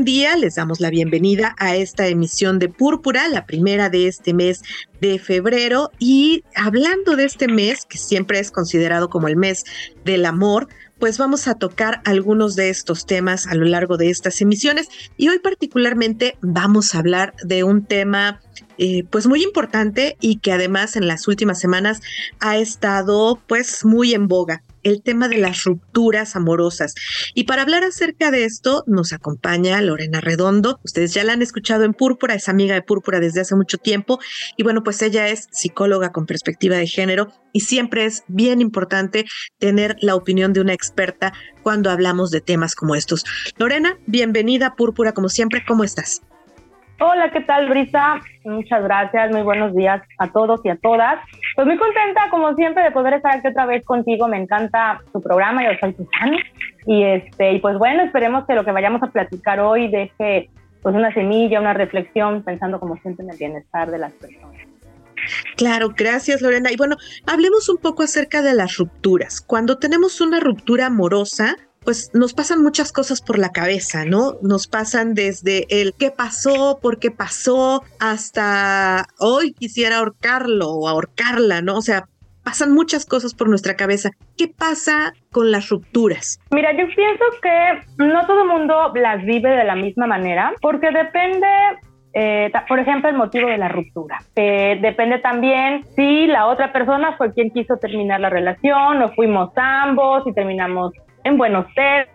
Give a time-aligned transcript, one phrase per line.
[0.00, 4.32] Buen día, les damos la bienvenida a esta emisión de Púrpura, la primera de este
[4.32, 4.62] mes
[4.98, 5.90] de febrero.
[5.98, 9.64] Y hablando de este mes, que siempre es considerado como el mes
[10.06, 10.68] del amor,
[10.98, 14.88] pues vamos a tocar algunos de estos temas a lo largo de estas emisiones.
[15.18, 18.40] Y hoy particularmente vamos a hablar de un tema
[18.78, 22.00] eh, pues muy importante y que además en las últimas semanas
[22.38, 26.94] ha estado pues muy en boga el tema de las rupturas amorosas.
[27.34, 30.80] Y para hablar acerca de esto nos acompaña Lorena Redondo.
[30.84, 34.18] Ustedes ya la han escuchado en Púrpura, es amiga de Púrpura desde hace mucho tiempo.
[34.56, 39.26] Y bueno, pues ella es psicóloga con perspectiva de género y siempre es bien importante
[39.58, 43.24] tener la opinión de una experta cuando hablamos de temas como estos.
[43.58, 45.62] Lorena, bienvenida a Púrpura como siempre.
[45.66, 46.22] ¿Cómo estás?
[47.02, 48.20] Hola, ¿qué tal, Brisa?
[48.44, 51.18] Muchas gracias, muy buenos días a todos y a todas.
[51.56, 54.28] Pues muy contenta, como siempre, de poder estar aquí otra vez contigo.
[54.28, 56.36] Me encanta tu programa, yo soy Susana.
[56.84, 60.50] Y, este, y pues bueno, esperemos que lo que vayamos a platicar hoy deje
[60.82, 64.60] pues una semilla, una reflexión, pensando como siempre en el bienestar de las personas.
[65.56, 66.70] Claro, gracias Lorena.
[66.70, 69.40] Y bueno, hablemos un poco acerca de las rupturas.
[69.40, 74.34] Cuando tenemos una ruptura amorosa, pues nos pasan muchas cosas por la cabeza, ¿no?
[74.42, 81.62] Nos pasan desde el qué pasó, por qué pasó, hasta hoy quisiera ahorcarlo o ahorcarla,
[81.62, 81.76] ¿no?
[81.76, 82.04] O sea,
[82.44, 84.10] pasan muchas cosas por nuestra cabeza.
[84.36, 86.38] ¿Qué pasa con las rupturas?
[86.50, 90.90] Mira, yo pienso que no todo el mundo las vive de la misma manera, porque
[90.90, 91.46] depende
[92.12, 94.18] eh, por ejemplo, el motivo de la ruptura.
[94.34, 99.50] Eh, depende también si la otra persona fue quien quiso terminar la relación o fuimos
[99.56, 100.92] ambos y terminamos
[101.24, 101.66] en buenos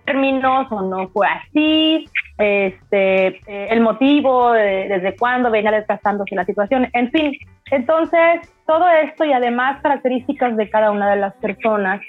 [0.05, 2.05] términos o no fue así,
[2.37, 7.33] este, eh, el motivo, desde cuándo venía desgastándose la situación, en fin.
[7.71, 12.01] Entonces, todo esto y además características de cada una de las personas,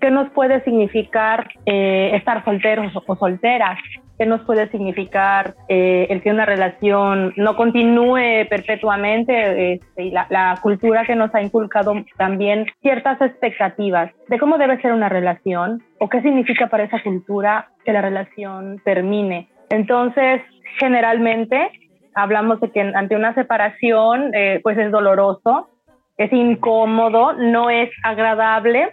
[0.00, 3.78] ¿qué nos puede significar eh, estar solteros o solteras?
[4.18, 10.26] Qué nos puede significar eh, el que una relación no continúe perpetuamente este, y la,
[10.30, 15.82] la, cultura que nos ha inculcado también ciertas expectativas de cómo debe ser una relación
[15.98, 19.48] o qué significa para esa cultura que la relación termine.
[19.70, 20.42] Entonces,
[20.78, 21.70] generalmente
[22.14, 25.68] hablamos de que ante una separación, eh, pues es doloroso,
[26.16, 28.92] es incómodo, no es agradable,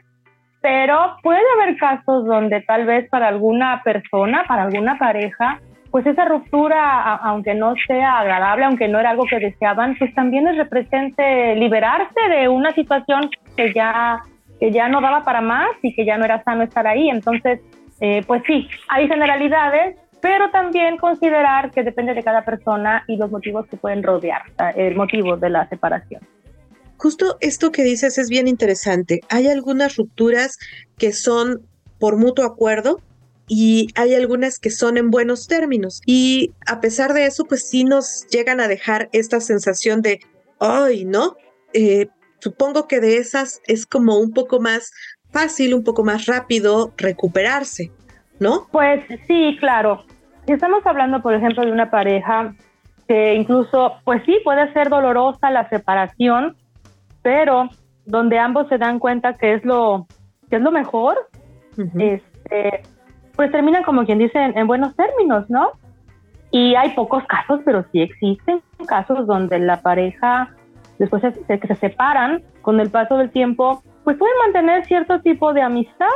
[0.62, 6.24] pero puede haber casos donde tal vez para alguna persona, para alguna pareja, pues esa
[6.26, 11.56] ruptura, aunque no sea agradable, aunque no era algo que deseaban, pues también les represente
[11.56, 14.22] liberarse de una situación que ya,
[14.60, 17.10] que ya no daba para más y que ya no era sano estar ahí.
[17.10, 17.60] Entonces,
[18.00, 23.30] eh, pues sí, hay generalidades, pero también considerar que depende de cada persona y los
[23.30, 24.44] motivos que pueden rodear,
[24.76, 26.22] el motivo de la separación.
[27.02, 29.22] Justo esto que dices es bien interesante.
[29.28, 30.60] Hay algunas rupturas
[31.00, 31.62] que son
[32.00, 33.02] por mutuo acuerdo
[33.48, 36.04] y hay algunas que son en buenos términos.
[36.06, 40.20] Y a pesar de eso, pues sí nos llegan a dejar esta sensación de,
[40.60, 41.38] ay, ¿no?
[41.74, 42.06] Eh,
[42.38, 44.92] supongo que de esas es como un poco más
[45.32, 47.90] fácil, un poco más rápido recuperarse,
[48.40, 48.68] ¿no?
[48.72, 50.06] Pues sí, claro.
[50.46, 52.54] Si estamos hablando, por ejemplo, de una pareja
[53.08, 56.58] que incluso, pues sí, puede ser dolorosa la separación,
[57.22, 57.70] pero
[58.06, 60.08] donde ambos se dan cuenta que es lo,
[60.50, 61.18] que es lo mejor,
[61.98, 62.84] este,
[63.36, 65.72] pues terminan como quien dice en, buenos términos, ¿no?
[66.52, 70.50] Y hay pocos casos, pero sí existen casos donde la pareja,
[71.00, 75.54] después de que se separan, con el paso del tiempo, pues pueden mantener cierto tipo
[75.54, 76.08] de amistad,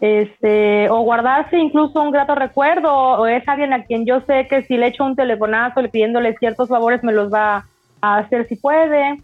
[0.00, 4.62] este, o guardarse incluso un grato recuerdo, o es alguien a quien yo sé que
[4.62, 7.66] si le echo un telefonazo le pidiéndole ciertos favores me los va
[8.00, 9.22] a hacer si puede.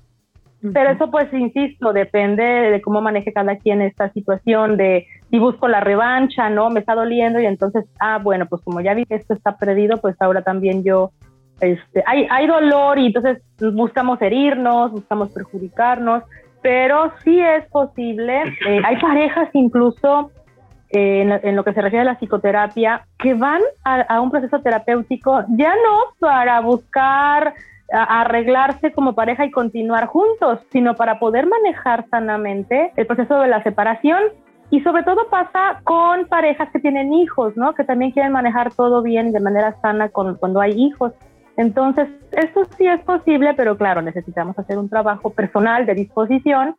[0.61, 5.69] Pero eso, pues, insisto, depende de cómo maneje cada quien esta situación, de si busco
[5.69, 6.69] la revancha, ¿no?
[6.71, 9.99] Me está doliendo y entonces, ah, bueno, pues como ya vi que esto está perdido,
[9.99, 11.13] pues ahora también yo,
[11.61, 16.25] este, hay, hay dolor y entonces buscamos herirnos, buscamos perjudicarnos,
[16.61, 20.33] pero sí es posible, eh, hay parejas incluso
[20.91, 25.45] eh, en, lo que se refiere a la psicoterapia que van a un proceso terapéutico
[25.51, 27.55] ya no para buscar
[27.91, 33.63] arreglarse como pareja y continuar juntos, sino para poder manejar sanamente el proceso de la
[33.63, 34.23] separación
[34.71, 37.75] Y sobre todo pasa con parejas que tienen hijos, ¿no?
[37.75, 41.15] Que también quieren manejar todo bien de manera sana cuando hay hijos.
[41.57, 46.77] Entonces, esto sí es posible, pero claro, necesitamos hacer un trabajo personal de disposición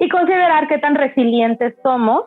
[0.00, 2.24] y considerar qué tan resilientes somos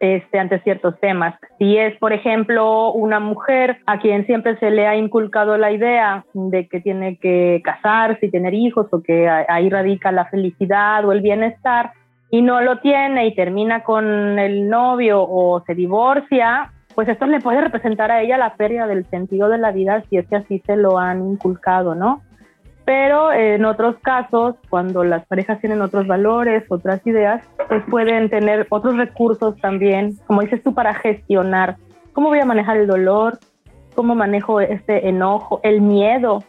[0.00, 1.34] este, ante ciertos temas.
[1.58, 6.24] Si es, por ejemplo, una mujer a quien siempre se le ha inculcado la idea
[6.34, 11.12] de que tiene que casarse y tener hijos o que ahí radica la felicidad o
[11.12, 11.92] el bienestar
[12.30, 17.40] y no lo tiene y termina con el novio o se divorcia, pues esto le
[17.40, 20.62] puede representar a ella la pérdida del sentido de la vida si es que así
[20.66, 22.22] se lo han inculcado, ¿no?
[22.88, 28.66] Pero en otros casos, cuando las parejas tienen otros valores, otras ideas, pues pueden tener
[28.70, 31.76] otros recursos también, como dices tú, para gestionar.
[32.14, 33.40] Cómo voy a manejar el dolor,
[33.94, 36.42] cómo manejo este enojo, el miedo,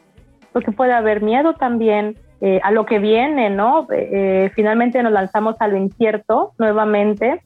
[0.54, 3.86] porque puede haber miedo también eh, a lo que viene, ¿no?
[3.92, 7.44] Eh, finalmente nos lanzamos a lo incierto nuevamente,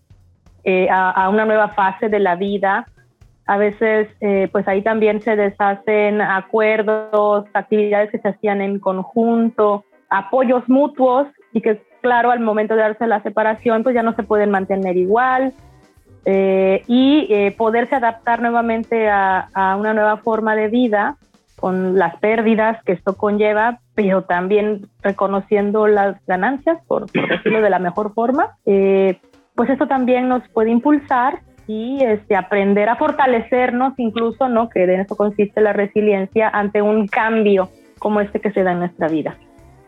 [0.65, 2.85] eh, a, una nueva fase de la vida,
[3.45, 9.83] a veces, eh, pues ahí también se deshacen acuerdos, actividades que se hacían en conjunto,
[10.09, 14.23] apoyos mutuos y que, claro, al momento de darse la separación, pues ya no se
[14.23, 15.53] pueden mantener igual.
[16.25, 21.17] Eh, y eh, poderse adaptar nuevamente a, una nueva forma de vida
[21.59, 27.69] con las pérdidas que esto conlleva, pero también reconociendo las ganancias, por, por decirlo de
[27.69, 34.49] la mejor forma, pues esto también nos puede impulsar y este, aprender a fortalecernos incluso,
[34.49, 34.69] ¿no?
[34.69, 37.69] Que en eso consiste la resiliencia ante un cambio
[37.99, 39.37] como este que se da en nuestra vida.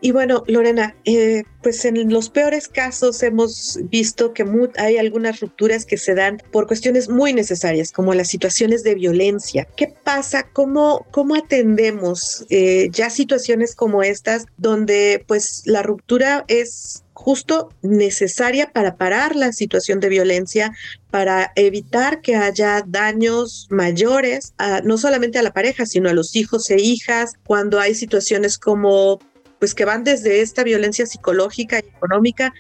[0.01, 4.45] Y bueno, Lorena, eh, pues en los peores casos hemos visto que
[4.77, 9.67] hay algunas rupturas que se dan por cuestiones muy necesarias, como las situaciones de violencia.
[9.75, 10.43] ¿Qué pasa?
[10.53, 18.71] ¿Cómo, cómo atendemos eh, ya situaciones como estas, donde pues la ruptura es justo necesaria
[18.71, 20.73] para parar la situación de violencia,
[21.09, 24.53] para evitar que haya daños mayores,
[24.83, 29.19] no solamente a la pareja, sino a los hijos e hijas, cuando hay situaciones como,
[29.59, 32.53] pues que van desde esta violencia psicológica y económica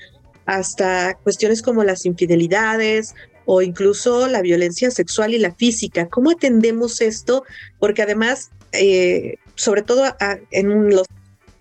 [0.45, 3.13] hasta cuestiones como las infidelidades
[3.45, 6.07] o incluso la violencia sexual y la física.
[6.07, 7.43] ¿Cómo atendemos esto?
[7.77, 10.15] Porque además, eh, sobre todo
[10.51, 11.07] en los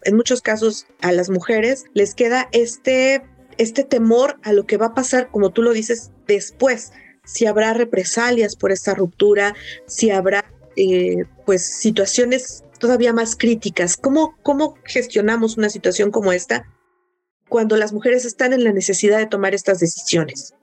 [0.04, 3.22] en muchos casos a las mujeres les queda este,
[3.58, 6.92] este temor a lo que va a pasar, como tú lo dices, después,
[7.24, 9.54] si habrá represalias por esta ruptura,
[9.86, 10.44] si habrá
[10.76, 13.96] eh, pues situaciones todavía más críticas.
[13.96, 16.64] ¿Cómo, ¿Cómo gestionamos una situación como esta
[17.48, 20.54] cuando las mujeres están en la necesidad de tomar estas decisiones?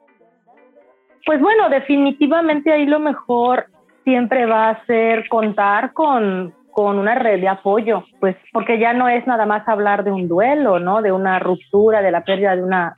[1.25, 3.67] Pues bueno, definitivamente ahí lo mejor
[4.03, 9.09] siempre va a ser contar con, con una red de apoyo, pues porque ya no
[9.09, 11.01] es nada más hablar de un duelo, ¿no?
[11.01, 12.95] De una ruptura, de la pérdida de una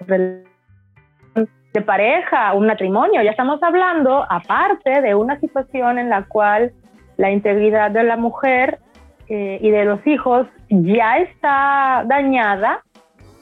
[1.74, 6.72] de pareja, un matrimonio, ya estamos hablando aparte de una situación en la cual
[7.18, 8.80] la integridad de la mujer
[9.28, 12.84] eh, y de los hijos ya está dañada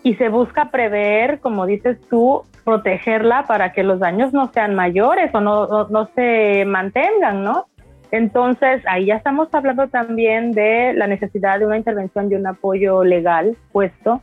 [0.04, 5.34] y se busca prever, como dices tú, protegerla para que los daños no sean mayores
[5.34, 7.66] o no, no se mantengan, ¿no?
[8.12, 13.04] Entonces, ahí ya estamos hablando también de la necesidad de una intervención, de un apoyo
[13.06, 14.22] legal puesto,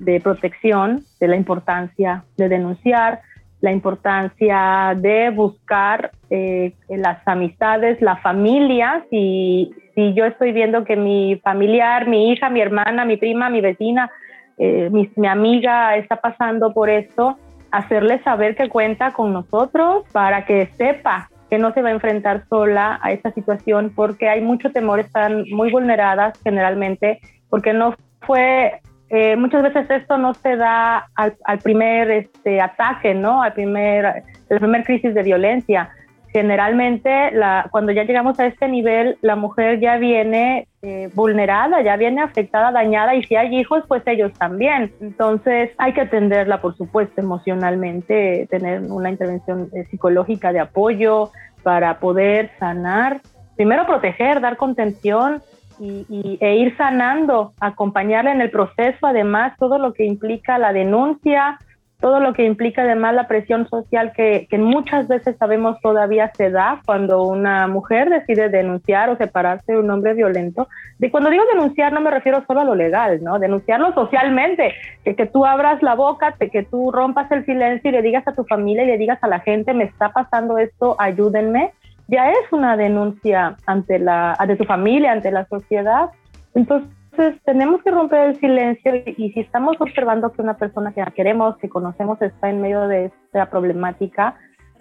[0.00, 3.20] de protección, de la importancia de denunciar,
[3.60, 10.96] la importancia de buscar eh, las amistades, la familia, si, si yo estoy viendo que
[10.96, 14.10] mi familiar, mi hija, mi hermana, mi prima, mi vecina,
[14.58, 17.38] eh, mi amiga está pasando por esto,
[17.70, 22.44] hacerle saber que cuenta con nosotros para que sepa que no se va a enfrentar
[22.48, 28.80] sola a esta situación porque hay mucho temor, están muy vulneradas generalmente, porque no fue,
[29.08, 33.42] eh, muchas veces esto no se da al, al primer este, ataque, ¿no?
[33.42, 35.90] Al primer, la crisis de violencia,
[36.32, 41.96] generalmente la, cuando ya llegamos a este nivel, la mujer ya viene eh, vulnerada, ya
[41.96, 44.92] viene afectada, dañada y si hay hijos, pues ellos también.
[45.00, 51.30] Entonces hay que atenderla, por supuesto, emocionalmente, tener una intervención eh, psicológica de apoyo
[51.62, 53.20] para poder sanar,
[53.56, 55.42] primero proteger, dar contención.
[55.82, 61.58] Y, e ir sanando, acompañarla en el proceso, además, todo lo que implica la denuncia,
[62.00, 66.80] todo lo que implica además la presión social que, muchas veces sabemos todavía se da
[66.86, 70.68] cuando una mujer decide denunciar o separarse de un hombre violento.
[70.98, 73.38] De cuando digo denunciar no me refiero solo a lo legal, ¿no?
[73.38, 77.92] Denunciarlo socialmente, que, que tú abras la boca, que, que tú rompas el silencio y
[77.92, 80.96] le digas a tu familia y le digas a la gente, me está pasando esto,
[80.98, 81.72] ayúdenme,
[82.08, 86.10] ya es una denuncia ante la, ante tu familia, ante la sociedad.
[86.54, 91.04] Entonces, entonces, tenemos que romper el silencio y, si estamos observando que una persona que
[91.14, 94.36] queremos, que conocemos, está en medio de esta problemática,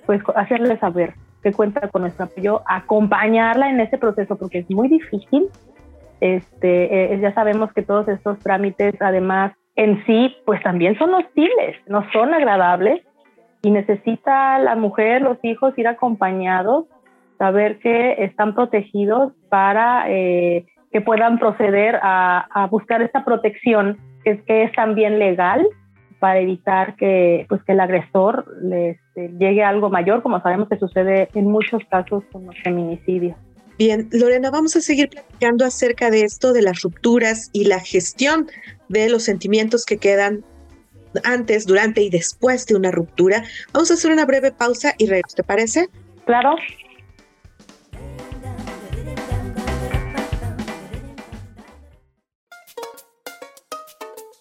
[0.06, 4.90] pues hacerle saber que cuenta con nuestro apoyo, acompañarla en ese proceso porque es muy
[4.90, 5.48] difícil.
[6.22, 11.78] Este, eh, ya sabemos que todos estos trámites, además, en sí, pues también son hostiles,
[11.88, 13.02] no son agradables
[13.62, 16.86] y necesita la mujer, los hijos ir acompañados,
[17.38, 24.42] saber que están protegidos para eh, que puedan proceder a, buscar esta protección que es,
[24.44, 25.66] que es también legal
[26.20, 30.68] para evitar que, pues, que el agresor les este, llegue a algo mayor, como sabemos
[30.70, 33.38] que sucede en muchos casos con los feminicidios.
[33.78, 38.48] Bien, Lorena, vamos a seguir platicando acerca de esto, de las rupturas y la gestión
[38.90, 40.44] de los sentimientos que quedan
[41.24, 43.44] antes, durante y después de una ruptura.
[43.74, 45.88] Vamos a hacer una breve pausa y regreso, ¿te parece?
[46.26, 46.56] Claro.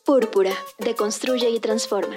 [0.09, 2.17] Púrpura, deconstruye y transforma.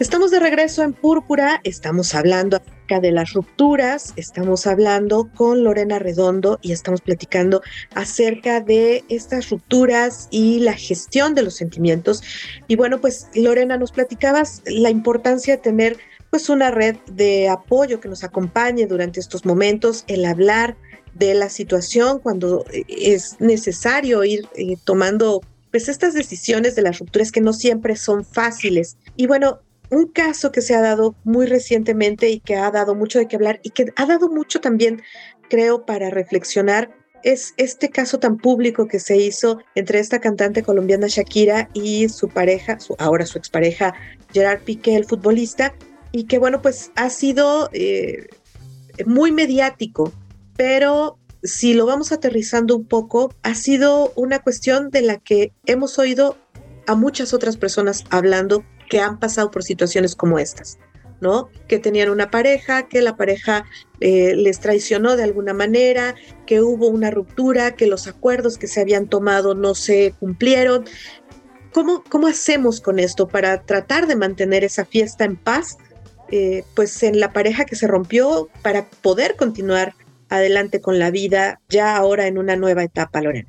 [0.00, 6.00] Estamos de regreso en Púrpura, estamos hablando acerca de las rupturas, estamos hablando con Lorena
[6.00, 7.62] Redondo y estamos platicando
[7.94, 12.20] acerca de estas rupturas y la gestión de los sentimientos.
[12.66, 15.98] Y bueno, pues Lorena, nos platicabas la importancia de tener
[16.30, 20.76] pues una red de apoyo que nos acompañe durante estos momentos, el hablar
[21.14, 26.98] de la situación cuando eh, es necesario ir eh, tomando pues estas decisiones de las
[26.98, 28.96] rupturas que no siempre son fáciles.
[29.16, 29.60] Y bueno,
[29.90, 33.36] un caso que se ha dado muy recientemente y que ha dado mucho de qué
[33.36, 35.02] hablar y que ha dado mucho también,
[35.48, 36.90] creo, para reflexionar
[37.22, 42.28] es este caso tan público que se hizo entre esta cantante colombiana Shakira y su
[42.28, 43.94] pareja, su, ahora su expareja
[44.32, 45.74] Gerard Piqué, el futbolista,
[46.12, 48.28] y que bueno, pues ha sido eh,
[49.06, 50.12] muy mediático,
[50.56, 55.98] pero si lo vamos aterrizando un poco, ha sido una cuestión de la que hemos
[55.98, 56.36] oído
[56.86, 60.78] a muchas otras personas hablando que han pasado por situaciones como estas,
[61.20, 61.48] ¿no?
[61.68, 63.64] Que tenían una pareja, que la pareja
[64.00, 66.14] eh, les traicionó de alguna manera,
[66.46, 70.84] que hubo una ruptura, que los acuerdos que se habían tomado no se cumplieron.
[71.72, 75.78] ¿Cómo, cómo hacemos con esto para tratar de mantener esa fiesta en paz?
[76.32, 79.94] Eh, pues en la pareja que se rompió para poder continuar
[80.28, 83.48] adelante con la vida ya ahora en una nueva etapa, Lorena?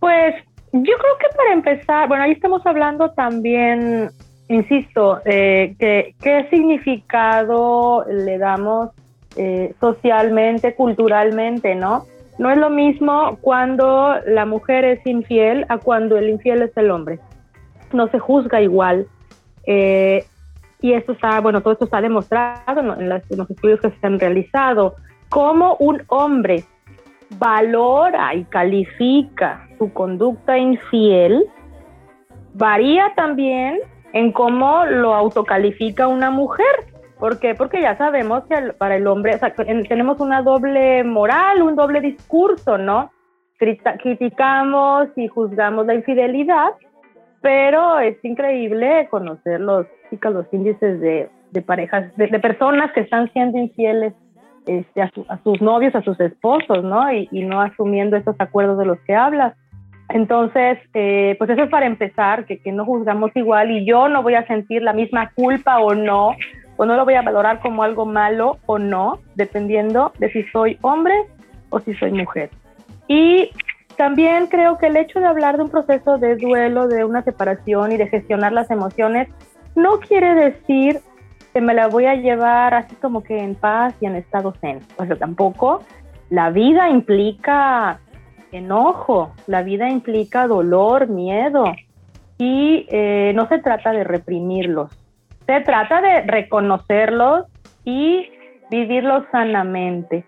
[0.00, 0.34] Pues
[0.72, 4.10] yo creo que para empezar, bueno, ahí estamos hablando también,
[4.48, 8.90] insisto, eh, qué significado le damos
[9.36, 12.04] eh, socialmente, culturalmente, ¿no?
[12.38, 16.90] No es lo mismo cuando la mujer es infiel a cuando el infiel es el
[16.90, 17.18] hombre.
[17.94, 19.06] No se juzga igual.
[20.80, 24.96] Y esto está, bueno, todo esto está demostrado en, los estudios que se han realizado,
[25.28, 26.64] cómo un hombre
[27.38, 31.44] valora y califica su conducta infiel,
[32.54, 33.80] varía también
[34.12, 36.66] en cómo lo autocalifica una mujer.
[37.18, 37.54] ¿Por qué?
[37.54, 39.38] Porque ya sabemos que para el hombre
[39.88, 43.10] tenemos una doble moral, un doble discurso, ¿no?
[43.58, 46.74] Criticamos y juzgamos la infidelidad,
[47.40, 54.12] pero es increíble conocer los, los índices de, parejas, de, personas que están siendo infieles
[54.66, 55.10] este, a,
[55.42, 57.12] sus novios, a sus esposos, ¿no?
[57.12, 59.54] Y, no asumiendo esos acuerdos de los que hablas.
[60.08, 64.22] Entonces, eh, pues eso es para empezar, que, que no juzgamos igual y yo no
[64.22, 66.36] voy a sentir la misma culpa o no,
[66.76, 70.78] o no lo voy a valorar como algo malo o no, dependiendo de si soy
[70.82, 71.14] hombre
[71.70, 72.50] o si soy mujer.
[73.08, 73.50] Y
[73.96, 77.92] también creo que el hecho de hablar de un proceso de duelo, de una separación
[77.92, 79.28] y de gestionar las emociones,
[79.76, 81.00] no quiere decir
[81.52, 84.80] que me la voy a llevar así como que en paz y en estado zen.
[84.96, 85.82] Sea, tampoco.
[86.28, 88.00] La vida implica
[88.52, 91.64] enojo, la vida implica dolor, miedo.
[92.38, 94.90] Y eh, no se trata de reprimirlos,
[95.46, 97.46] se trata de reconocerlos
[97.84, 98.30] y
[98.70, 100.24] vivirlos sanamente.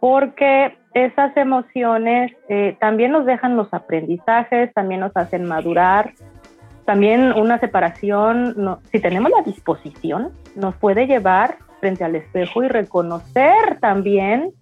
[0.00, 6.12] Porque esas emociones eh, también nos dejan los aprendizajes, también nos hacen madurar.
[6.84, 13.78] También una separación, si tenemos la disposición, nos puede llevar frente al espejo y reconocer
[13.80, 14.52] también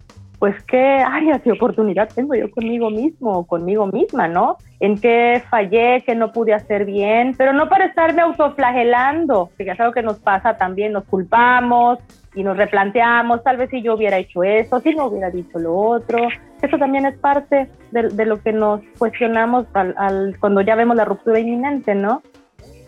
[0.43, 4.57] pues qué áreas de oportunidad tengo yo conmigo mismo o conmigo misma, ¿no?
[4.81, 9.79] En qué fallé, qué no pude hacer bien, pero no para estarme autoflagelando, que es
[9.79, 11.99] algo que nos pasa también, nos culpamos
[12.35, 15.77] y nos replanteamos, tal vez si yo hubiera hecho eso, si no hubiera dicho lo
[15.77, 16.27] otro.
[16.63, 21.37] Eso también es parte de, lo que nos cuestionamos al, cuando ya vemos la ruptura
[21.37, 22.23] inminente, ¿no?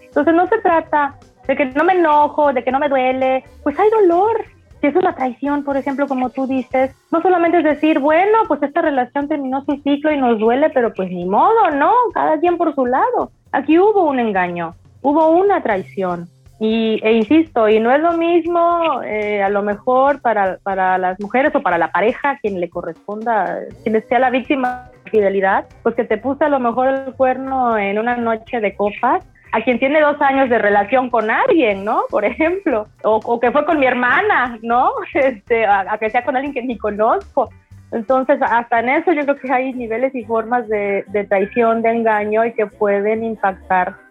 [0.01, 1.15] Entonces no se trata
[1.45, 4.45] de que no me enojo, de que no me duele, pues hay dolor,
[4.79, 8.63] si es una traición, por ejemplo, como tú dices, no solamente es decir, bueno, pues
[8.63, 11.91] esta relación terminó su ciclo y nos duele, pero pues ni modo, ¿no?
[12.13, 13.31] Cada quien por su lado.
[13.51, 16.29] Aquí hubo un engaño, hubo una traición.
[16.59, 21.19] Y, e insisto, y no es lo mismo eh, a lo mejor para, para las
[21.19, 25.95] mujeres o para la pareja, quien le corresponda, quien sea la víctima de fidelidad, pues
[25.95, 29.79] que te puse a lo mejor el cuerno en una noche de copas, a quien
[29.79, 32.03] tiene dos años de relación con alguien, ¿no?
[32.09, 34.91] Por ejemplo, o, que fue con mi hermana, ¿no?
[35.13, 37.49] Este, a, que sea con alguien que ni conozco.
[37.91, 42.45] Entonces, hasta en eso yo creo que hay niveles y formas de traición, de engaño
[42.45, 44.04] y que pueden impactar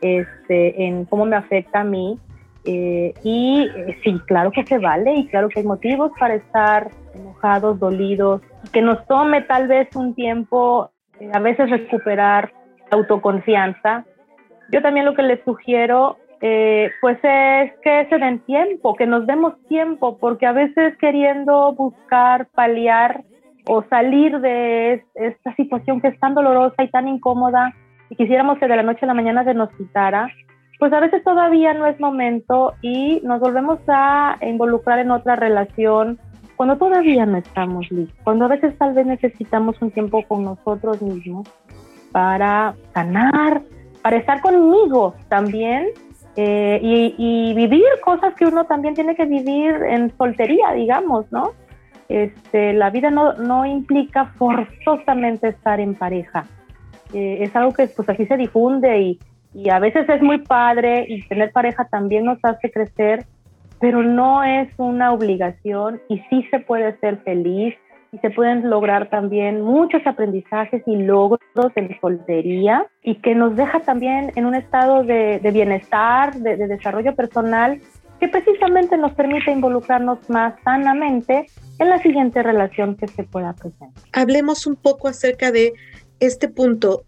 [0.00, 2.18] este, en cómo me afecta a mí.
[2.64, 6.90] Eh, y eh, sí, claro que se vale y claro que hay motivos para estar
[7.14, 8.42] enojados, dolidos,
[8.72, 12.52] que nos tome tal vez un tiempo eh, a veces recuperar
[12.90, 14.04] autoconfianza.
[14.70, 16.16] Yo también lo que les sugiero
[17.02, 22.46] pues es que se den tiempo, que nos demos tiempo, porque a veces queriendo buscar
[22.54, 23.24] paliar
[23.68, 27.74] o salir de esta situación que es tan dolorosa y tan incómoda,
[28.10, 30.28] y quisiéramos que de la noche a la mañana se nos quitara,
[30.78, 36.18] pues a veces todavía no es momento y nos volvemos a involucrar en otra relación
[36.56, 41.00] cuando todavía no estamos listos, cuando a veces tal vez necesitamos un tiempo con nosotros
[41.00, 41.48] mismos
[42.12, 43.62] para sanar,
[44.02, 45.86] para estar conmigo también
[46.36, 46.80] eh,
[47.16, 51.52] y, vivir cosas que uno también tiene que vivir en soltería, digamos, ¿no?
[52.08, 56.46] Este, la vida no, no implica forzosamente estar en pareja.
[57.12, 59.18] Eh, es algo que pues así se difunde y,
[59.54, 63.26] y a veces es muy padre y tener pareja también nos hace crecer,
[63.80, 67.74] pero no es una obligación y sí se puede ser feliz
[68.12, 71.40] y se pueden lograr también muchos aprendizajes y logros
[71.76, 76.66] en soltería y que nos deja también en un estado de, de bienestar, de, de,
[76.66, 77.80] desarrollo personal
[78.18, 81.46] que precisamente nos permite involucrarnos más sanamente
[81.78, 84.04] en la siguiente relación que se pueda presentar.
[84.12, 85.72] Hablemos un poco acerca de
[86.20, 87.02] este punto,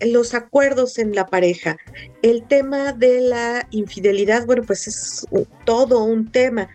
[0.00, 1.76] los acuerdos en la pareja,
[2.22, 5.26] el tema de la infidelidad, bueno, pues es
[5.64, 6.68] todo un tema,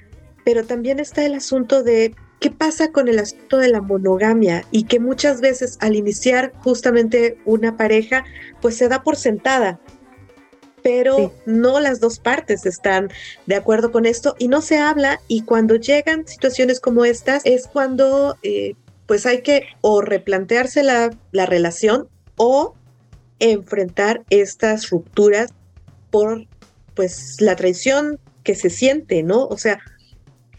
[0.43, 4.83] pero también está el asunto de qué pasa con el asunto de la monogamia y
[4.83, 8.23] que muchas veces al iniciar justamente una pareja,
[8.61, 9.79] pues se da por sentada,
[10.83, 13.09] pero no las dos partes están
[13.47, 17.65] de acuerdo con esto y no se habla y cuando llegan situaciones como estas es
[17.65, 22.75] cuando eh, pues hay que o replantearse la, la relación o
[23.39, 25.53] enfrentar estas rupturas
[26.11, 26.45] por
[26.95, 29.45] pues la traición que se siente, ¿no?
[29.45, 29.79] O sea,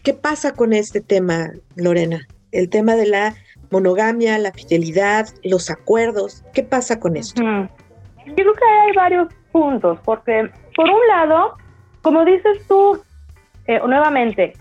[0.03, 2.27] ¿qué pasa con este tema, Lorena?
[2.51, 3.35] El tema de la
[3.71, 7.41] monogamia, la fidelidad, los acuerdos, ¿qué pasa con esto?
[7.41, 11.55] Yo creo que hay varios puntos, porque por un lado,
[12.01, 13.01] como dices tú,
[13.65, 14.53] eh, nuevamente,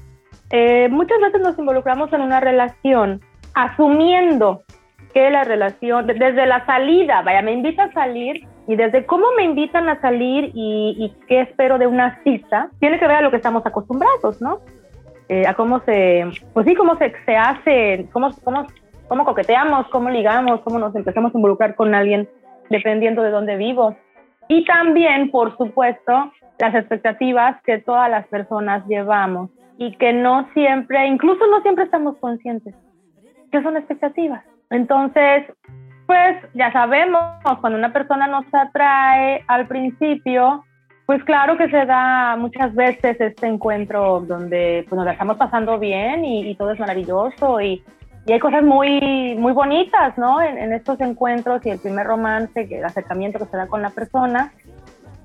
[0.51, 3.21] eh, muchas veces nos involucramos en una relación
[3.57, 4.63] asumiendo
[5.15, 9.45] que la relación, desde la salida, vaya, me invita a salir y desde cómo me
[9.45, 13.39] invitan a salir y, qué espero de una cita, tiene que ver a lo que
[13.39, 14.59] estamos acostumbrados, ¿no?
[15.31, 18.67] Eh, a cómo se, pues sí, cómo se, se hace, cómo, cómo,
[19.09, 22.29] cómo coqueteamos, cómo ligamos, cómo nos empezamos a involucrar con alguien
[22.69, 23.97] dependiendo de dónde vivo.
[24.49, 31.07] Y también, por supuesto, las expectativas que todas las personas llevamos y que no siempre,
[31.07, 32.75] incluso no siempre estamos conscientes
[33.57, 34.45] ¿Qué son expectativas?
[34.69, 35.47] Entonces,
[36.07, 37.23] pues ya sabemos,
[37.63, 40.63] cuando una persona nos atrae al principio,
[41.07, 46.23] pues claro que se da muchas veces este encuentro donde pues, nos estamos pasando bien
[46.27, 47.83] y, todo es maravilloso y,
[48.27, 50.43] y, hay cosas muy, muy bonitas, ¿no?
[50.43, 53.89] En, en, estos encuentros y el primer romance, el acercamiento que se da con la
[53.89, 54.53] persona,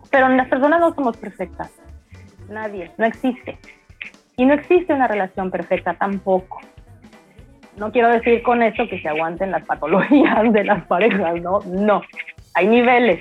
[0.09, 1.69] pero las personas no somos perfectas,
[2.49, 3.59] nadie, no existe.
[4.37, 6.61] Y no existe una relación perfecta tampoco.
[7.81, 11.61] No quiero decir con eso que se aguanten las patologías de las parejas, ¿no?
[11.65, 12.03] No,
[12.53, 13.19] hay niveles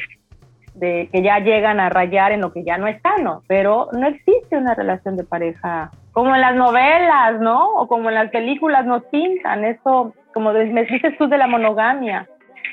[0.75, 4.07] de que ya llegan a rayar en lo que ya no es sano, pero no
[4.07, 7.73] existe una relación de pareja como en las novelas, ¿no?
[7.77, 12.29] O como en las películas nos pintan, eso, como me dices tú de la monogamia,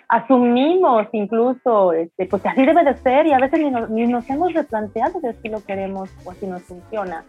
[0.09, 4.29] asumimos incluso, este, pues así debe de ser y a veces ni nos, ni nos
[4.29, 7.23] hemos replanteado si así lo queremos o así nos funciona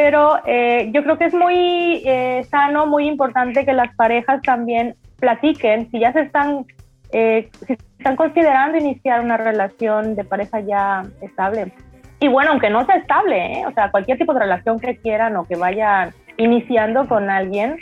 [0.00, 4.94] pero eh, yo creo que es muy eh, sano, muy importante que las parejas también
[5.18, 5.90] platiquen.
[5.90, 6.64] Si ya se están,
[7.12, 11.74] eh, si están considerando iniciar una relación de pareja ya estable.
[12.18, 15.44] Y bueno, aunque no sea estable, o sea, cualquier tipo de relación que quieran o
[15.44, 17.76] que vayan iniciando con alguien,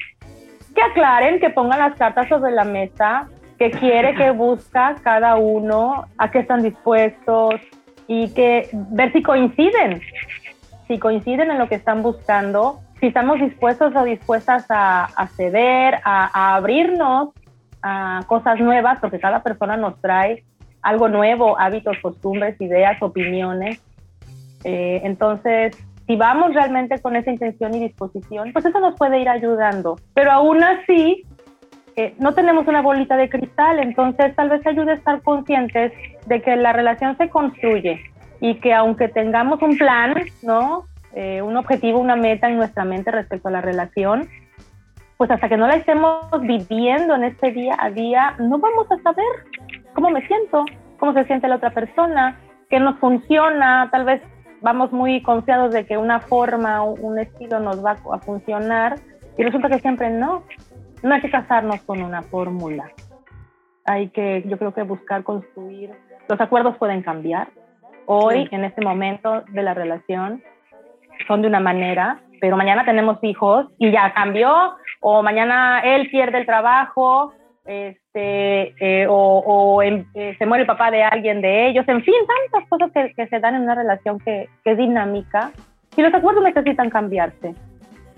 [0.75, 3.29] que aclaren, que pongan las cartas sobre la mesa,
[3.61, 7.55] que quiere, que busca cada uno, a qué están dispuestos
[8.09, 10.01] y que ver si coinciden
[10.89, 16.57] si coinciden en lo que están buscando si estamos dispuestos o dispuestas a, ceder, a,
[16.57, 17.31] abrirnos
[17.83, 20.43] a cosas nuevas, porque cada persona nos trae
[20.83, 23.81] algo nuevo, hábitos, costumbres, ideas, opiniones.
[24.65, 29.29] Eh, entonces, si vamos realmente con esa intención y disposición, pues eso nos puede ir
[29.29, 29.97] ayudando.
[30.15, 31.25] Pero aún así,
[31.95, 35.93] eh, no tenemos una bolita de cristal, entonces tal vez ayude a estar conscientes
[36.27, 38.01] de que la relación se construye
[38.41, 40.85] y que aunque tengamos un plan, ¿no?
[41.15, 44.29] Eh, un objetivo, una meta en nuestra mente respecto a la relación,
[45.17, 48.99] pues hasta que no la estemos viviendo en este día a día, no vamos a
[49.03, 49.27] saber
[49.95, 50.65] cómo me siento,
[50.99, 52.39] cómo se siente la otra persona,
[52.71, 54.23] qué nos funciona, tal vez
[54.61, 58.97] vamos muy confiados de que una forma o un estilo nos va a funcionar
[59.37, 60.43] y resulta que siempre no.
[61.03, 62.91] No hay que casarnos con una fórmula.
[63.85, 65.93] Hay que, yo creo que buscar construir.
[66.29, 67.49] Los acuerdos pueden cambiar.
[68.11, 70.43] Hoy, en este momento de la relación,
[71.27, 74.51] son de una manera, pero mañana tenemos hijos y ya cambió,
[75.01, 77.35] o mañana él pierde el trabajo,
[77.67, 82.15] este, eh, o, eh, se muere el papá de alguien de ellos, en fin,
[82.51, 85.51] tantas cosas que, se dan en una relación que, que, es dinámica
[85.95, 87.55] y los acuerdos necesitan cambiarse.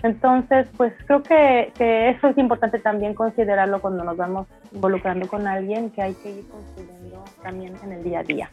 [0.03, 5.45] Entonces, pues creo que, que, eso es importante también considerarlo cuando nos vamos involucrando con
[5.47, 8.49] alguien, que hay que ir construyendo también en el día a día.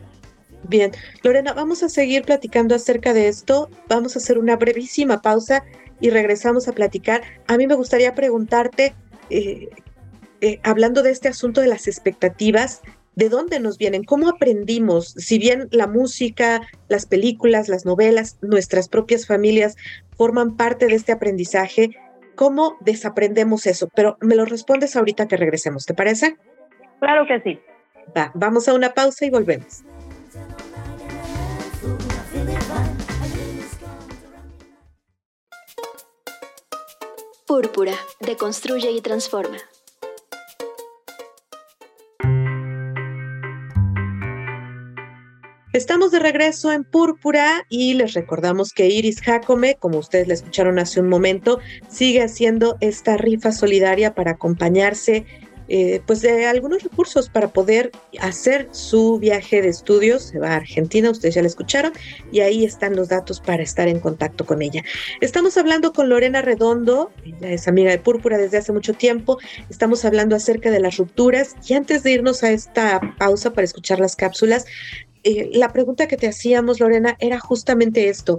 [0.64, 0.92] Bien,
[1.22, 3.70] Lorena, vamos a seguir platicando acerca de esto.
[3.88, 5.64] Vamos a hacer una brevísima pausa
[6.00, 7.22] y regresamos a platicar.
[7.46, 8.94] A mí me gustaría preguntarte,
[9.30, 9.68] eh,
[10.40, 12.82] eh, hablando de este asunto de las expectativas,
[13.14, 14.04] ¿de dónde nos vienen?
[14.04, 15.14] ¿Cómo aprendimos?
[15.16, 19.76] Si bien la música, las películas, las novelas, nuestras propias familias
[20.16, 21.90] forman parte de este aprendizaje,
[22.34, 23.88] ¿cómo desaprendemos eso?
[23.94, 26.36] Pero me lo respondes ahorita que regresemos, ¿te parece?
[27.00, 27.60] Claro que sí.
[28.16, 29.82] Va, vamos a una pausa y volvemos.
[37.48, 39.56] Púrpura, deconstruye y transforma.
[45.72, 50.78] Estamos de regreso en Púrpura y les recordamos que Iris Jacome, como ustedes la escucharon
[50.78, 51.58] hace un momento,
[51.88, 55.24] sigue haciendo esta rifa solidaria para acompañarse
[55.68, 60.24] eh, pues de algunos recursos para poder hacer su viaje de estudios.
[60.24, 61.92] Se va a Argentina, ustedes ya la escucharon,
[62.32, 64.82] y ahí están los datos para estar en contacto con ella.
[65.20, 69.38] Estamos hablando con Lorena Redondo, ella es amiga de Púrpura desde hace mucho tiempo.
[69.70, 74.00] Estamos hablando acerca de las rupturas y antes de irnos a esta pausa para escuchar
[74.00, 74.64] las cápsulas,
[75.24, 78.38] eh, la pregunta que te hacíamos, Lorena, era justamente esto.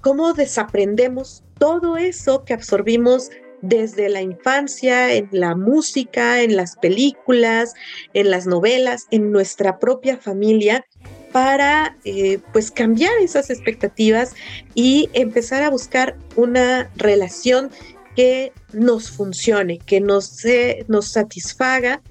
[0.00, 3.30] ¿Cómo desaprendemos todo eso que absorbimos
[3.62, 7.74] desde la infancia, en la música, en las películas,
[8.14, 10.86] en las novelas, en nuestra propia familia,
[11.32, 14.34] para eh, pues cambiar esas expectativas
[14.74, 17.70] y empezar a buscar una relación
[18.16, 20.42] que nos funcione, que nos,
[20.88, 22.02] nos satisfaga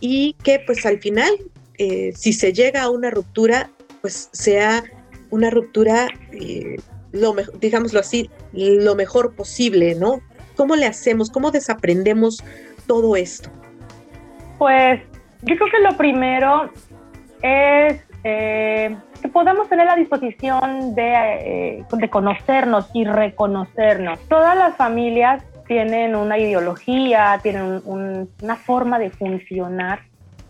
[0.00, 1.30] y que pues al final,
[1.78, 4.84] eh, si se llega a una ruptura, pues sea
[5.30, 6.76] una ruptura, eh,
[7.12, 10.22] lo digámoslo así, lo mejor posible, ¿no?
[10.56, 11.30] ¿Cómo le hacemos?
[11.30, 12.42] ¿Cómo desaprendemos
[12.86, 13.50] todo esto?
[14.58, 15.00] Pues
[15.42, 16.70] yo creo que lo primero
[17.42, 21.12] es eh, que podamos tener la disposición de,
[21.80, 24.20] eh, de conocernos y reconocernos.
[24.28, 30.00] Todas las familias tienen una ideología, tienen una forma de funcionar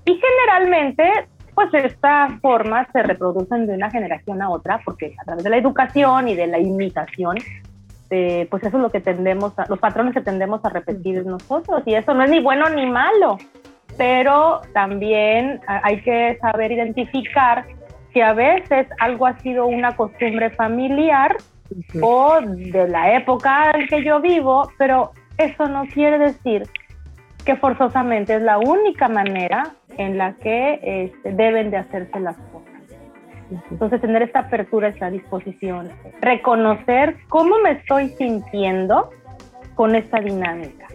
[0.05, 5.45] y generalmente pues estas formas se reproducen de una generación a otra porque a través
[5.45, 7.37] de la educación y de la imitación
[8.13, 11.83] este, pues eso es lo que tendemos, a, los patrones que tendemos a repetir nosotros
[11.87, 13.39] y eso no es ni bueno ni malo,
[13.97, 17.65] pero también hay que saber identificar
[18.13, 21.37] que a veces algo ha sido una costumbre familiar
[22.03, 26.65] o de la época en que yo vivo, pero eso no quiere decir
[27.47, 32.72] que forzosamente es la única manera en la que este, deben de hacerse las cosas.
[33.71, 35.89] Entonces, tener esta apertura, esta disposición,
[36.21, 39.11] reconocer cómo me estoy sintiendo
[39.75, 40.87] con esta dinámica,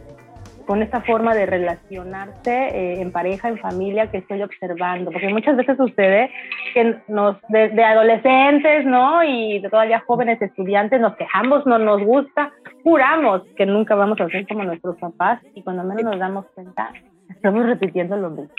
[0.66, 5.56] con esta forma de relacionarse eh, en pareja, en familia que estoy observando, porque muchas
[5.56, 6.30] veces sucede
[6.74, 9.24] que nos, de, adolescentes, ¿no?
[9.24, 12.52] Y de todavía jóvenes estudiantes nos quejamos, no nos gusta,
[12.84, 16.92] juramos que nunca vamos a ser como nuestros papás y cuando menos nos damos cuenta,
[17.30, 18.54] estamos repitiendo lo mismo.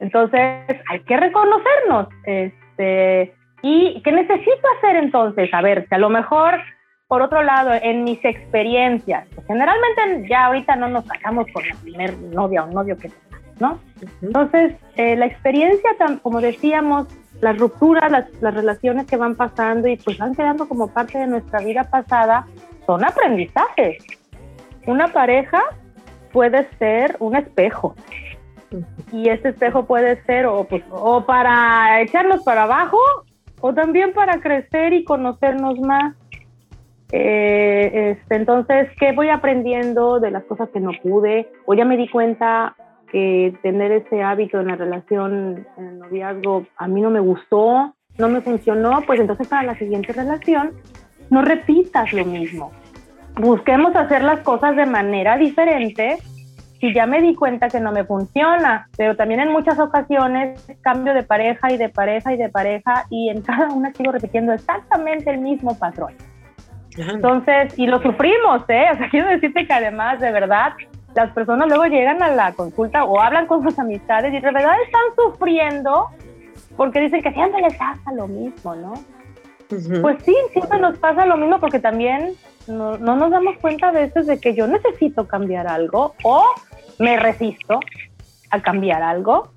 [0.00, 0.40] Entonces,
[0.88, 2.08] hay que reconocernos.
[2.78, 5.52] Este, ¿Y qué necesito hacer entonces?
[5.52, 6.54] A ver, que a lo mejor,
[7.08, 11.74] por otro lado, en mis experiencias, pues generalmente ya ahorita no nos sacamos con la
[11.82, 13.10] primer novia o novio que
[13.58, 13.80] ¿no?
[14.22, 15.90] Entonces, eh, la experiencia,
[16.22, 17.08] como decíamos,
[17.40, 21.26] las rupturas, las, las, relaciones que van pasando y pues van quedando como parte de
[21.26, 22.46] nuestra vida pasada,
[22.86, 24.04] son aprendizajes.
[24.86, 25.60] Una pareja
[26.32, 27.96] puede ser un espejo.
[29.12, 32.98] Y ese espejo puede ser o, pues, o para echarnos para abajo
[33.60, 36.14] o también para crecer y conocernos más.
[37.10, 41.50] Eh, este, entonces, ¿qué voy aprendiendo de las cosas que no pude?
[41.64, 42.76] O ya me di cuenta
[43.10, 47.94] que tener ese hábito en la relación, en el noviazgo, a mí no me gustó,
[48.18, 50.72] no me funcionó, pues entonces para la siguiente relación
[51.30, 52.72] no repitas lo mismo.
[53.36, 56.18] Busquemos hacer las cosas de manera diferente
[56.80, 61.12] si ya me di cuenta que no me funciona, pero también en muchas ocasiones cambio
[61.12, 65.30] de pareja y de pareja y de pareja y en cada una sigo repitiendo exactamente
[65.30, 66.14] el mismo patrón.
[66.96, 68.86] Entonces, y lo sufrimos, ¿eh?
[68.92, 70.72] O sea, quiero decirte que además, de verdad,
[71.14, 74.74] las personas luego llegan a la consulta o hablan con sus amistades y de verdad
[74.84, 76.08] están sufriendo
[76.76, 78.94] porque dicen que siempre les pasa lo mismo, ¿no?
[80.00, 82.34] Pues sí, siempre nos pasa lo mismo porque también
[82.68, 86.44] no, no, nos damos cuenta a veces de que yo necesito cambiar algo o
[86.98, 87.80] me resisto
[88.50, 89.52] a cambiar algo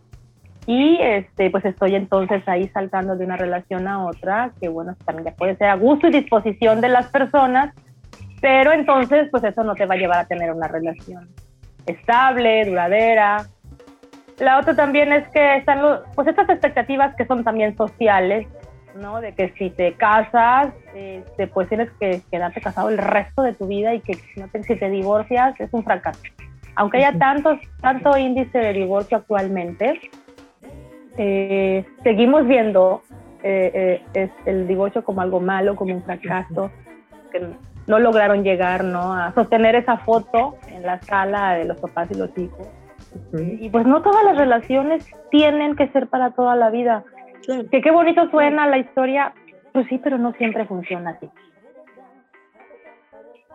[0.67, 5.25] y este pues estoy entonces ahí saltando de una relación a otra que bueno también
[5.25, 7.73] ya puede ser a gusto y disposición de las personas
[8.41, 11.30] pero entonces pues eso no te va a llevar a tener una relación
[11.86, 13.47] estable duradera
[14.39, 18.47] la otra también es que están los, pues estas expectativas que son también sociales
[18.95, 19.21] ¿no?
[19.21, 23.67] De que si te casas, este, pues tienes que quedarte casado el resto de tu
[23.67, 26.21] vida y que no te, si te divorcias es un fracaso
[26.75, 29.99] aunque haya tantos, tanto índice de divorcio actualmente,
[31.17, 33.01] eh, seguimos viendo
[33.43, 36.71] eh, eh, el divorcio como algo malo, como un fracaso,
[37.31, 37.47] que
[37.88, 39.13] no lograron llegar ¿no?
[39.13, 42.67] a sostener esa foto en la sala de los papás y los hijos.
[43.34, 47.03] Y pues no todas las relaciones tienen que ser para toda la vida.
[47.45, 49.34] Que qué bonito suena la historia,
[49.73, 51.29] pues sí, pero no siempre funciona así.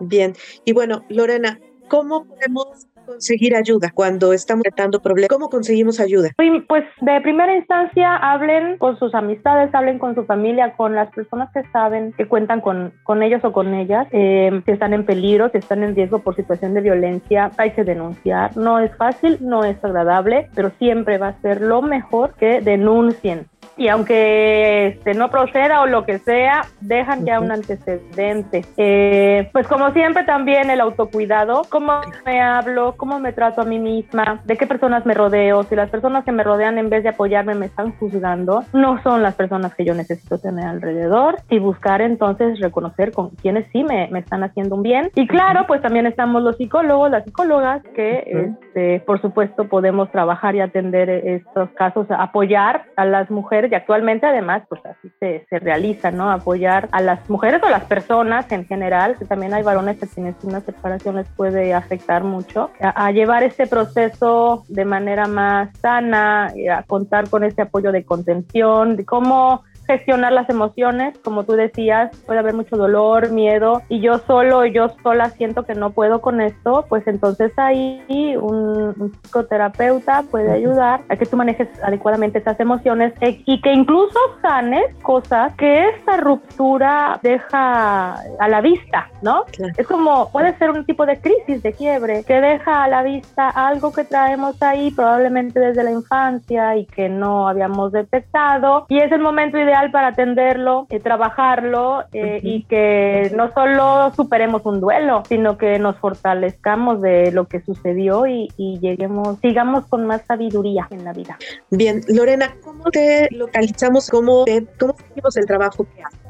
[0.01, 5.29] Bien, y bueno, Lorena, ¿cómo podemos conseguir ayuda cuando estamos tratando problemas?
[5.29, 6.31] ¿Cómo conseguimos ayuda?
[6.69, 11.51] Pues de primera instancia hablen con sus amistades, hablen con su familia, con las personas
[11.53, 15.49] que saben que cuentan con, con ellos o con ellas, eh, si están en peligro,
[15.51, 18.57] si están en riesgo por situación de violencia, hay que denunciar.
[18.57, 23.47] No es fácil, no es agradable, pero siempre va a ser lo mejor que denuncien
[23.77, 28.65] y aunque este, no proceda o lo que sea, dejan ya un antecedente.
[28.77, 33.79] Eh, pues como siempre también el autocuidado, cómo me hablo, cómo me trato a mí
[33.79, 37.11] misma, de qué personas me rodeo, si las personas que me rodean en vez de
[37.11, 42.01] apoyarme me están juzgando, no son las personas que yo necesito tener alrededor y buscar
[42.01, 45.11] entonces reconocer con quienes sí me, me están haciendo un bien.
[45.15, 50.55] Y claro, pues también estamos los psicólogos, las psicólogas que este, por supuesto podemos trabajar
[50.55, 55.59] y atender estos casos, apoyar a las mujeres y actualmente además pues así se, se,
[55.59, 56.31] realiza, ¿no?
[56.31, 60.35] Apoyar a las mujeres o las personas en general, que también hay varones que tienen
[60.43, 66.83] una separación les puede afectar mucho, a, llevar este proceso de manera más sana, a
[66.85, 72.41] contar con ese apoyo de contención, de cómo gestionar las emociones, como tú decías, puede
[72.41, 76.85] haber mucho dolor, miedo, y yo solo, yo sola siento que no puedo con esto,
[76.89, 83.43] pues entonces ahí un, psicoterapeuta puede ayudar a que tú manejes adecuadamente esas emociones e,
[83.45, 89.45] y que incluso sanes cosas que esta ruptura deja a la vista, ¿no?
[89.77, 93.49] Es como, puede ser un tipo de crisis, de quiebre, que deja a la vista
[93.49, 99.13] algo que traemos ahí probablemente desde la infancia y que no habíamos detectado, y es
[99.13, 105.23] el momento ideal para atenderlo, y trabajarlo eh, y que no solo superemos un duelo,
[105.29, 111.05] sino que nos fortalezcamos de lo que sucedió y, lleguemos, sigamos con más sabiduría en
[111.05, 111.39] la vida.
[111.71, 114.11] Bien, Lorena, ¿cómo te localizamos?
[114.11, 114.45] ¿Cómo,
[114.79, 116.21] cómo seguimos el trabajo que haces?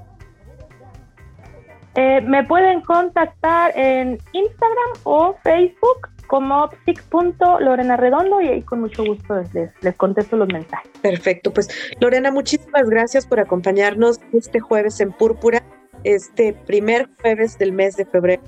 [1.95, 6.69] Eh, me pueden contactar en Instagram o Facebook como
[7.61, 10.91] Lorena Redondo y ahí con mucho gusto les, les contesto los mensajes.
[11.03, 11.69] Perfecto, pues
[12.01, 15.63] Lorena, muchísimas gracias por acompañarnos este jueves en Púrpura,
[16.05, 18.43] este primer jueves del mes de febrero,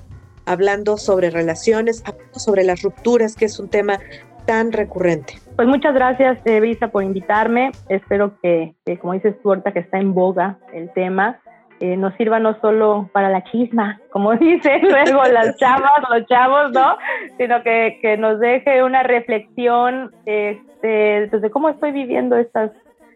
[0.45, 3.99] hablando sobre relaciones, hablando sobre las rupturas, que es un tema
[4.45, 5.35] tan recurrente.
[5.55, 7.71] Pues muchas gracias, eh, por invitarme.
[7.89, 11.39] Espero que, que, como dices tú ahorita, que está en boga el tema,
[11.79, 16.71] eh, nos sirva no solo para la chisma, como dicen luego las chavas, los chavos,
[16.71, 16.97] ¿no?
[17.37, 22.71] Sino que, que nos deje una reflexión de cómo estoy viviendo estas,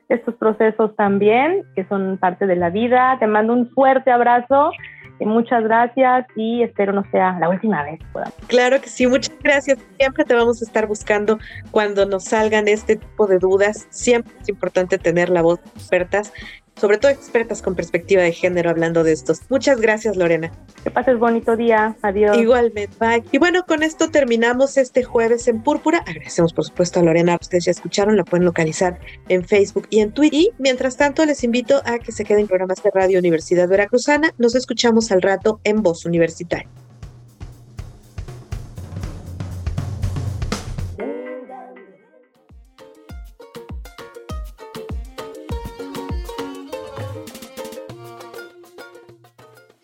[0.09, 3.17] estos procesos también, que son parte de la vida.
[3.19, 4.71] Te mando un fuerte abrazo.
[5.19, 7.99] Y muchas gracias y espero no sea la última vez.
[8.47, 9.77] Claro que sí, muchas gracias.
[9.97, 11.37] Siempre te vamos a estar buscando
[11.71, 13.87] cuando nos salgan este tipo de dudas.
[13.89, 16.33] Siempre es importante tener la voz de expertas
[16.75, 19.41] sobre todo expertas con perspectiva de género hablando de estos.
[19.49, 20.51] Muchas gracias, Lorena.
[20.83, 21.95] Que pases bonito día.
[22.01, 22.37] Adiós.
[22.37, 23.23] Igualmente, bye.
[23.31, 25.99] Y bueno, con esto terminamos este jueves en Púrpura.
[25.99, 27.37] Agradecemos, por supuesto, a Lorena.
[27.39, 30.39] Ustedes ya escucharon, la pueden localizar en Facebook y en Twitter.
[30.39, 34.33] Y mientras tanto, les invito a que se queden en programas de Radio Universidad Veracruzana.
[34.37, 36.67] Nos escuchamos al rato en Voz Universitaria.